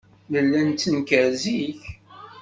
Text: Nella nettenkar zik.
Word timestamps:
Nella 0.31 0.59
nettenkar 0.67 1.29
zik. 1.41 1.81